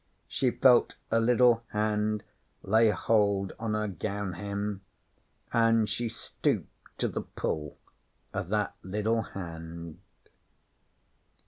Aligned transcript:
She 0.27 0.49
felt 0.49 0.95
a 1.11 1.19
liddle 1.19 1.61
hand 1.73 2.23
lay 2.63 2.89
hold 2.89 3.53
on 3.59 3.75
her 3.75 3.87
gown 3.87 4.33
hem, 4.33 4.81
an' 5.53 5.85
she 5.85 6.09
stooped 6.09 6.97
to 6.97 7.07
the 7.07 7.21
pull 7.21 7.77
o' 8.33 8.41
that 8.41 8.73
liddle 8.81 9.21
hand.' 9.21 9.99